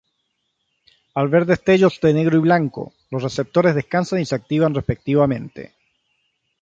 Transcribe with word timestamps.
Al 1.13 1.27
ver 1.29 1.45
destellos 1.45 1.99
de 2.01 2.11
negro 2.15 2.35
y 2.37 2.41
blanco, 2.41 2.91
los 3.11 3.21
receptores 3.21 3.75
descansan 3.75 4.19
y 4.19 4.25
se 4.25 4.33
activan 4.33 4.73
respectivamente. 4.73 5.75